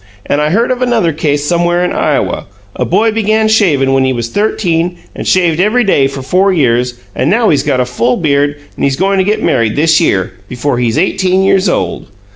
And 0.25 0.41
I 0.41 0.49
heard 0.49 0.71
of 0.71 0.81
another 0.81 1.13
case 1.13 1.45
somewhere 1.45 1.85
in 1.85 1.91
Iowa 1.91 2.47
a 2.75 2.85
boy 2.85 3.11
began 3.11 3.47
shaving 3.47 3.93
when 3.93 4.03
he 4.03 4.13
was 4.13 4.29
thirteen, 4.29 4.97
and 5.15 5.27
shaved 5.27 5.59
every 5.59 5.83
day 5.83 6.07
for 6.07 6.23
four 6.23 6.51
years, 6.51 6.95
and 7.15 7.29
now 7.29 7.49
he's 7.49 7.61
got 7.61 7.79
a 7.79 7.85
full 7.85 8.17
beard, 8.17 8.55
and 8.75 8.83
he's 8.83 8.95
goin' 8.95 9.19
to 9.19 9.23
get 9.23 9.43
married 9.43 9.75
this 9.75 10.01
year 10.01 10.33
before 10.49 10.79
he's 10.79 10.97
eighteen 10.97 11.43
years 11.43 11.69
old. 11.69 12.07